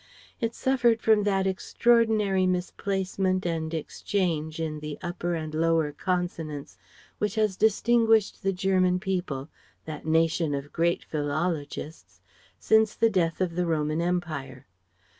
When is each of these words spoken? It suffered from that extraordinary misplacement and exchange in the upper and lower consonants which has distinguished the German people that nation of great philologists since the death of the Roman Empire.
It 0.39 0.55
suffered 0.55 0.99
from 0.99 1.25
that 1.25 1.45
extraordinary 1.45 2.47
misplacement 2.47 3.45
and 3.45 3.71
exchange 3.71 4.59
in 4.59 4.79
the 4.79 4.97
upper 5.03 5.35
and 5.35 5.53
lower 5.53 5.91
consonants 5.91 6.75
which 7.19 7.35
has 7.35 7.55
distinguished 7.55 8.41
the 8.41 8.51
German 8.51 8.99
people 8.99 9.47
that 9.85 10.07
nation 10.07 10.55
of 10.55 10.73
great 10.73 11.03
philologists 11.03 12.19
since 12.57 12.95
the 12.95 13.11
death 13.11 13.41
of 13.41 13.53
the 13.55 13.67
Roman 13.67 14.01
Empire. 14.01 14.65